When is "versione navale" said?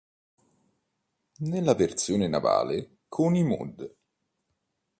1.75-3.01